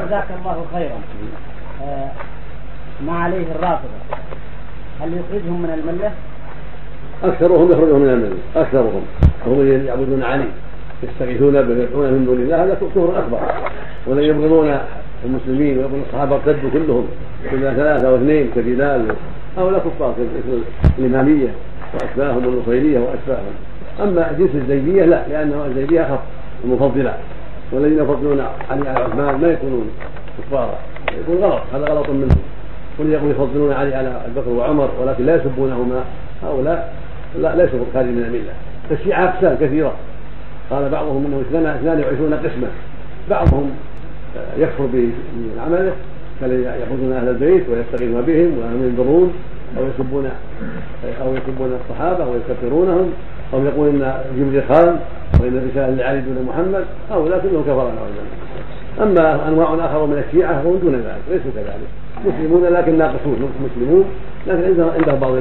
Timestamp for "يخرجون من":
7.72-8.08